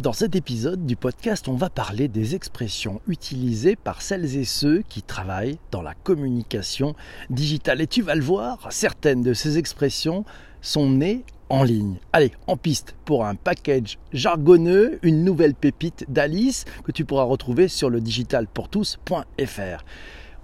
Dans 0.00 0.12
cet 0.12 0.34
épisode 0.34 0.86
du 0.86 0.96
podcast, 0.96 1.46
on 1.46 1.54
va 1.54 1.70
parler 1.70 2.08
des 2.08 2.34
expressions 2.34 3.00
utilisées 3.06 3.76
par 3.76 4.02
celles 4.02 4.36
et 4.36 4.44
ceux 4.44 4.82
qui 4.88 5.02
travaillent 5.02 5.58
dans 5.70 5.82
la 5.82 5.94
communication 5.94 6.96
digitale. 7.30 7.80
Et 7.80 7.86
tu 7.86 8.02
vas 8.02 8.16
le 8.16 8.20
voir, 8.20 8.66
certaines 8.70 9.22
de 9.22 9.34
ces 9.34 9.56
expressions 9.56 10.24
sont 10.62 10.90
nées 10.90 11.24
en 11.48 11.62
ligne. 11.62 12.00
Allez, 12.12 12.32
en 12.48 12.56
piste 12.56 12.96
pour 13.04 13.24
un 13.24 13.36
package 13.36 14.00
jargonneux, 14.12 14.98
une 15.04 15.22
nouvelle 15.22 15.54
pépite 15.54 16.06
d'Alice 16.08 16.64
que 16.82 16.90
tu 16.90 17.04
pourras 17.04 17.22
retrouver 17.22 17.68
sur 17.68 17.88
le 17.88 18.00
digitalpourtous.fr. 18.00 19.84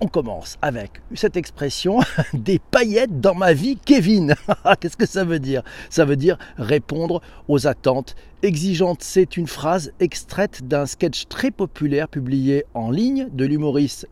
On 0.02 0.08
commence 0.08 0.56
avec 0.62 1.02
cette 1.14 1.36
expression 1.36 2.00
des 2.32 2.58
paillettes 2.58 3.20
dans 3.20 3.34
ma 3.34 3.52
vie, 3.52 3.76
Kevin. 3.76 4.34
Qu'est-ce 4.80 4.96
que 4.96 5.06
ça 5.06 5.24
veut 5.24 5.38
dire? 5.38 5.62
Ça 5.90 6.06
veut 6.06 6.16
dire 6.16 6.38
répondre 6.56 7.20
aux 7.48 7.66
attentes 7.66 8.16
exigeantes. 8.42 9.02
C'est 9.02 9.36
une 9.36 9.46
phrase 9.46 9.92
extraite 10.00 10.66
d'un 10.66 10.86
sketch 10.86 11.26
très 11.28 11.50
populaire 11.50 12.08
publié 12.08 12.64
en 12.72 12.90
ligne 12.90 13.28
de 13.30 13.44
l'humoriste 13.44 14.06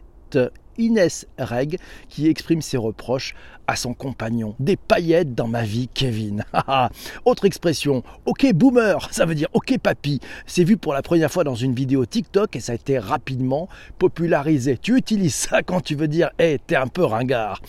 Inès 0.79 1.27
Reg 1.39 1.79
qui 2.09 2.29
exprime 2.29 2.63
ses 2.63 2.77
reproches 2.77 3.35
à 3.67 3.77
son 3.77 3.93
compagnon. 3.95 4.55
Des 4.59 4.77
paillettes 4.77 5.35
dans 5.35 5.47
ma 5.47 5.63
vie, 5.63 5.89
Kevin. 5.93 6.45
Autre 7.25 7.45
expression, 7.45 8.03
ok 8.25 8.53
boomer, 8.55 9.09
ça 9.13 9.27
veut 9.27 9.35
dire 9.35 9.49
ok 9.53 9.79
papy. 9.79 10.21
C'est 10.47 10.65
vu 10.65 10.77
pour 10.77 10.95
la 10.95 11.03
première 11.03 11.31
fois 11.31 11.45
dans 11.45 11.55
une 11.55 11.75
vidéo 11.75 12.07
TikTok 12.07 12.57
et 12.57 12.61
ça 12.61 12.73
a 12.73 12.75
été 12.75 12.99
rapidement 12.99 13.69
popularisé. 13.99 14.79
Tu 14.79 14.97
utilises 14.97 15.35
ça 15.35 15.63
quand 15.63 15.83
tu 15.83 15.95
veux 15.95 16.09
dire, 16.09 16.31
hé, 16.39 16.59
t'es 16.67 16.77
un 16.77 16.87
peu 16.87 17.05
ringard. 17.05 17.61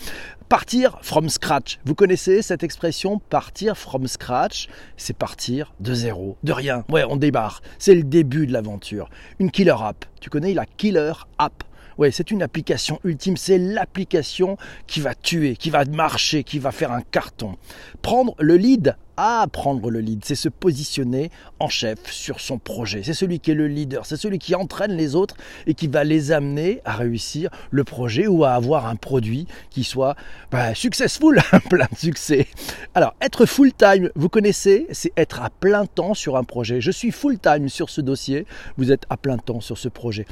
Partir 0.48 0.98
from 1.02 1.28
scratch. 1.28 1.78
Vous 1.84 1.94
connaissez 1.94 2.42
cette 2.42 2.64
expression 2.64 3.20
partir 3.20 3.76
from 3.76 4.08
scratch? 4.08 4.68
C'est 4.96 5.16
partir 5.16 5.72
de 5.78 5.94
zéro, 5.94 6.36
de 6.42 6.52
rien. 6.52 6.84
Ouais, 6.88 7.04
on 7.08 7.14
débarre. 7.14 7.62
C'est 7.78 7.94
le 7.94 8.02
début 8.02 8.48
de 8.48 8.52
l'aventure. 8.52 9.10
Une 9.38 9.52
killer 9.52 9.76
app. 9.80 10.06
Tu 10.20 10.28
connais 10.28 10.52
la 10.52 10.66
killer 10.66 11.12
app? 11.38 11.62
Ouais, 12.00 12.10
c'est 12.10 12.30
une 12.30 12.42
application 12.42 12.98
ultime, 13.04 13.36
c'est 13.36 13.58
l'application 13.58 14.56
qui 14.86 15.00
va 15.00 15.14
tuer, 15.14 15.54
qui 15.54 15.68
va 15.68 15.84
marcher, 15.84 16.44
qui 16.44 16.58
va 16.58 16.72
faire 16.72 16.92
un 16.92 17.02
carton. 17.02 17.58
Prendre 18.00 18.34
le 18.38 18.56
lead 18.56 18.96
à 19.18 19.46
prendre 19.52 19.90
le 19.90 20.00
lead, 20.00 20.24
c'est 20.24 20.34
se 20.34 20.48
positionner 20.48 21.30
en 21.58 21.68
chef 21.68 22.10
sur 22.10 22.40
son 22.40 22.56
projet. 22.56 23.02
C'est 23.02 23.12
celui 23.12 23.38
qui 23.38 23.50
est 23.50 23.54
le 23.54 23.68
leader, 23.68 24.06
c'est 24.06 24.16
celui 24.16 24.38
qui 24.38 24.54
entraîne 24.54 24.92
les 24.92 25.14
autres 25.14 25.34
et 25.66 25.74
qui 25.74 25.88
va 25.88 26.02
les 26.02 26.32
amener 26.32 26.80
à 26.86 26.96
réussir 26.96 27.50
le 27.70 27.84
projet 27.84 28.26
ou 28.26 28.44
à 28.44 28.52
avoir 28.52 28.86
un 28.86 28.96
produit 28.96 29.46
qui 29.68 29.84
soit 29.84 30.16
bah, 30.50 30.74
successful, 30.74 31.38
plein 31.68 31.86
de 31.92 31.98
succès. 31.98 32.46
Alors, 32.94 33.14
être 33.20 33.44
full-time, 33.44 34.08
vous 34.14 34.30
connaissez, 34.30 34.86
c'est 34.90 35.12
être 35.18 35.42
à 35.42 35.50
plein 35.50 35.84
temps 35.84 36.14
sur 36.14 36.38
un 36.38 36.44
projet. 36.44 36.80
Je 36.80 36.92
suis 36.92 37.10
full-time 37.10 37.68
sur 37.68 37.90
ce 37.90 38.00
dossier, 38.00 38.46
vous 38.78 38.90
êtes 38.90 39.04
à 39.10 39.18
plein 39.18 39.36
temps 39.36 39.60
sur 39.60 39.76
ce 39.76 39.90
projet. 39.90 40.24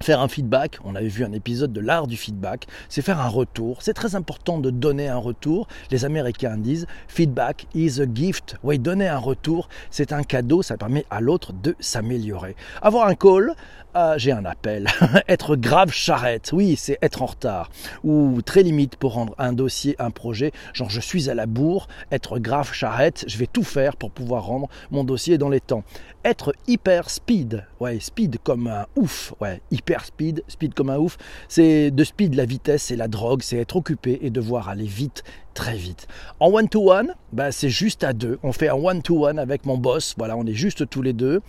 Faire 0.00 0.20
un 0.20 0.28
feedback, 0.28 0.78
on 0.84 0.94
avait 0.94 1.08
vu 1.08 1.24
un 1.24 1.32
épisode 1.32 1.72
de 1.72 1.80
l'art 1.80 2.06
du 2.06 2.16
feedback, 2.16 2.66
c'est 2.88 3.02
faire 3.02 3.20
un 3.20 3.28
retour. 3.28 3.82
C'est 3.82 3.94
très 3.94 4.14
important 4.14 4.58
de 4.58 4.70
donner 4.70 5.08
un 5.08 5.16
retour. 5.16 5.66
Les 5.90 6.04
Américains 6.04 6.56
disent 6.56 6.86
feedback 7.08 7.66
is 7.74 8.00
a 8.00 8.06
gift. 8.12 8.56
Oui, 8.62 8.78
donner 8.78 9.08
un 9.08 9.18
retour, 9.18 9.68
c'est 9.90 10.12
un 10.12 10.22
cadeau, 10.22 10.62
ça 10.62 10.76
permet 10.76 11.04
à 11.10 11.20
l'autre 11.20 11.52
de 11.52 11.74
s'améliorer. 11.80 12.54
Avoir 12.80 13.08
un 13.08 13.14
call, 13.14 13.54
euh, 13.96 14.14
j'ai 14.18 14.32
un 14.32 14.44
appel. 14.44 14.86
être 15.28 15.56
grave 15.56 15.90
charrette, 15.92 16.50
oui, 16.52 16.76
c'est 16.76 16.98
être 17.02 17.22
en 17.22 17.26
retard. 17.26 17.70
Ou 18.04 18.40
très 18.42 18.62
limite 18.62 18.96
pour 18.96 19.14
rendre 19.14 19.34
un 19.38 19.52
dossier, 19.52 19.96
un 19.98 20.10
projet, 20.10 20.52
genre 20.74 20.90
je 20.90 21.00
suis 21.00 21.30
à 21.30 21.34
la 21.34 21.46
bourre, 21.46 21.88
être 22.12 22.38
grave 22.38 22.72
charrette, 22.72 23.24
je 23.26 23.38
vais 23.38 23.46
tout 23.46 23.64
faire 23.64 23.96
pour 23.96 24.10
pouvoir 24.10 24.44
rendre 24.44 24.68
mon 24.90 25.04
dossier 25.04 25.38
dans 25.38 25.48
les 25.48 25.60
temps. 25.60 25.82
Être 26.24 26.54
hyper 26.66 27.10
speed, 27.10 27.64
ouais, 27.80 27.98
speed 28.00 28.38
comme 28.42 28.66
un 28.66 28.86
ouf, 28.96 29.34
ouais, 29.40 29.60
hyper 29.70 30.04
speed, 30.04 30.42
speed 30.48 30.74
comme 30.74 30.90
un 30.90 30.98
ouf. 30.98 31.16
C'est 31.48 31.90
de 31.90 32.04
speed 32.04 32.34
la 32.34 32.44
vitesse, 32.44 32.84
c'est 32.84 32.96
la 32.96 33.08
drogue, 33.08 33.42
c'est 33.42 33.58
être 33.58 33.76
occupé 33.76 34.18
et 34.22 34.30
devoir 34.30 34.68
aller 34.68 34.86
vite, 34.86 35.22
très 35.54 35.76
vite. 35.76 36.06
En 36.40 36.52
one-to-one, 36.52 37.14
bah, 37.32 37.52
c'est 37.52 37.70
juste 37.70 38.04
à 38.04 38.12
deux. 38.12 38.38
On 38.42 38.52
fait 38.52 38.68
un 38.68 38.74
one-to-one 38.74 39.38
avec 39.38 39.66
mon 39.66 39.76
boss, 39.76 40.14
voilà, 40.16 40.36
on 40.36 40.46
est 40.46 40.54
juste 40.54 40.88
tous 40.88 41.02
les 41.02 41.12
deux. 41.12 41.40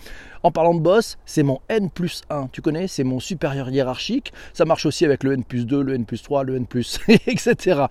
En 0.44 0.52
parlant 0.52 0.74
de 0.74 0.82
boss, 0.82 1.18
c'est 1.26 1.44
mon 1.44 1.60
N 1.70 1.90
plus 1.90 2.22
1, 2.30 2.48
tu 2.52 2.62
connais, 2.62 2.88
c'est 2.88 3.04
mon 3.04 3.20
supérieur 3.20 3.70
hiérarchique. 3.70 4.34
Ça 4.54 4.66
marche 4.66 4.86
aussi 4.86 5.06
avec 5.06 5.24
le 5.24 5.34
N 5.34 5.44
plus 5.44 5.66
2, 5.66 5.82
le 5.82 5.96
N 5.96 6.06
plus 6.06 6.22
3, 6.22 6.44
le 6.44 6.56
N 6.56 6.66
plus, 6.66 7.00
etc 7.08 7.88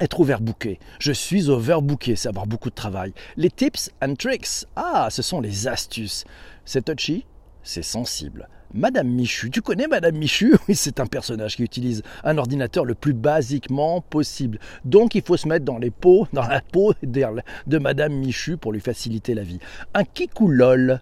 être 0.00 0.20
overbooké. 0.20 0.78
Je 0.98 1.12
suis 1.12 1.50
overbooké, 1.50 2.16
c'est 2.16 2.28
avoir 2.28 2.46
beaucoup 2.46 2.70
de 2.70 2.74
travail. 2.74 3.12
Les 3.36 3.50
tips 3.50 3.90
and 4.02 4.14
tricks, 4.14 4.66
ah, 4.74 5.08
ce 5.10 5.22
sont 5.22 5.40
les 5.40 5.68
astuces. 5.68 6.24
C'est 6.64 6.86
touchy, 6.86 7.26
c'est 7.62 7.82
sensible. 7.82 8.48
Madame 8.72 9.08
Michu, 9.08 9.50
tu 9.50 9.62
connais 9.62 9.88
Madame 9.88 10.16
Michu? 10.16 10.54
Oui, 10.68 10.76
c'est 10.76 11.00
un 11.00 11.06
personnage 11.06 11.56
qui 11.56 11.64
utilise 11.64 12.02
un 12.22 12.38
ordinateur 12.38 12.84
le 12.84 12.94
plus 12.94 13.14
basiquement 13.14 14.00
possible. 14.00 14.60
Donc 14.84 15.16
il 15.16 15.22
faut 15.22 15.36
se 15.36 15.48
mettre 15.48 15.64
dans 15.64 15.78
les 15.78 15.90
peaux, 15.90 16.28
dans 16.32 16.46
la 16.46 16.60
peau 16.60 16.94
de 17.02 17.78
Madame 17.78 18.12
Michu 18.12 18.56
pour 18.56 18.72
lui 18.72 18.80
faciliter 18.80 19.34
la 19.34 19.42
vie. 19.42 19.58
Un 19.94 20.04
kikoulol, 20.04 21.00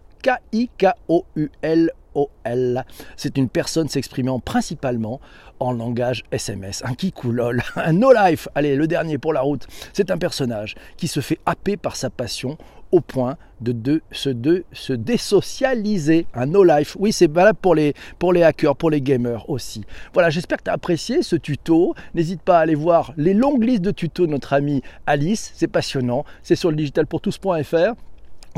K-I-K-O-U-L 2.19 2.85
c'est 3.17 3.37
une 3.37 3.49
personne 3.49 3.89
s'exprimant 3.89 4.41
principalement 4.41 5.21
en 5.61 5.73
langage 5.73 6.25
SMS. 6.31 6.83
Un 6.85 6.95
kikoulol, 6.95 7.63
un 7.77 7.93
no-life, 7.93 8.49
allez, 8.55 8.77
le 8.77 8.87
dernier 8.87 9.19
pour 9.19 9.33
la 9.33 9.41
route. 9.41 9.67
C'est 9.93 10.11
un 10.11 10.19
personnage 10.19 10.75
qui 10.97 11.09
se 11.09 11.21
fait 11.21 11.39
happer 11.47 11.77
par 11.77 11.97
sa 11.97 12.11
passion 12.11 12.57
au 12.91 13.01
point 13.01 13.37
de, 13.61 14.01
se, 14.13 14.93
désocialiser. 14.93 16.27
Un 16.33 16.47
no-life. 16.47 16.97
Oui, 16.99 17.13
c'est 17.13 17.31
valable 17.31 17.59
pour 17.61 17.75
les, 17.75 17.93
pour 18.19 18.33
les 18.33 18.43
hackers, 18.43 18.77
pour 18.77 18.91
les 18.91 19.03
gamers 19.03 19.49
aussi. 19.51 19.85
Voilà, 20.15 20.31
j'espère 20.31 20.59
que 20.59 20.65
tu 20.65 20.71
as 20.71 20.75
apprécié 20.75 21.23
ce 21.23 21.37
tuto. 21.37 21.95
N'hésite 22.15 22.41
pas 22.41 22.59
à 22.59 22.61
aller 22.63 22.75
voir 22.77 23.13
les 23.17 23.35
longues 23.35 23.65
listes 23.65 23.83
de 23.83 23.91
tutos 23.91 24.27
de 24.27 24.31
notre 24.31 24.55
amie 24.55 24.83
Alice. 25.07 25.53
C'est 25.55 25.69
passionnant. 25.69 26.25
C'est 26.43 26.57
sur 26.57 26.71
le 26.71 26.77
digitalpourtous.fr. 26.77 27.95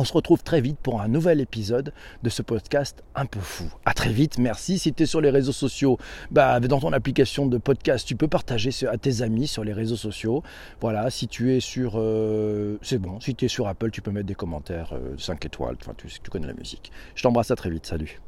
On 0.01 0.05
se 0.05 0.15
retrouve 0.15 0.43
très 0.43 0.63
vite 0.63 0.79
pour 0.83 1.03
un 1.03 1.09
nouvel 1.09 1.43
épisode 1.43 1.93
de 2.23 2.31
ce 2.31 2.41
podcast 2.41 3.05
un 3.15 3.27
peu 3.27 3.39
fou. 3.39 3.71
À 3.85 3.93
très 3.93 4.15
vite, 4.15 4.39
merci. 4.39 4.79
Si 4.79 4.95
tu 4.95 5.03
es 5.03 5.07
sur 5.07 5.21
les 5.21 5.29
réseaux 5.29 5.53
sociaux, 5.53 5.99
bah, 6.31 6.59
dans 6.59 6.81
ton 6.81 6.95
application 6.95 7.45
de 7.45 7.59
podcast, 7.59 8.09
tu 8.09 8.17
peux 8.17 8.27
partager 8.27 8.71
à 8.87 8.97
tes 8.97 9.21
amis 9.21 9.47
sur 9.47 9.63
les 9.63 9.75
réseaux 9.75 9.97
sociaux. 9.97 10.43
Voilà, 10.81 11.11
si 11.11 11.29
tu 11.29 11.55
es 11.55 11.61
sur. 11.61 11.97
Euh, 11.97 12.79
c'est 12.81 12.97
bon, 12.97 13.21
si 13.21 13.35
tu 13.35 13.45
es 13.45 13.49
sur 13.49 13.69
Apple, 13.69 13.91
tu 13.91 14.01
peux 14.01 14.11
mettre 14.11 14.27
des 14.27 14.35
commentaires 14.35 14.95
5 15.19 15.35
euh, 15.35 15.47
étoiles. 15.47 15.77
Enfin, 15.83 15.93
tu, 15.99 16.07
tu 16.07 16.31
connais 16.31 16.47
la 16.47 16.55
musique. 16.55 16.91
Je 17.15 17.23
t'embrasse 17.23 17.51
à 17.51 17.57
très 17.57 17.69
vite. 17.69 17.85
Salut. 17.85 18.23